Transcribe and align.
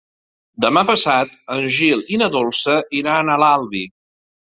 Demà 0.63 0.81
passat 0.85 1.35
en 1.55 1.61
Gil 1.75 2.01
i 2.15 2.19
na 2.21 2.29
Dolça 2.37 2.79
iran 3.01 3.29
a 3.29 3.37
l'Albi. 3.45 3.83